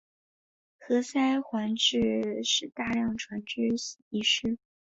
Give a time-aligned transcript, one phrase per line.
[0.79, 3.67] 何塞还致使大量船只
[4.09, 4.57] 遗失。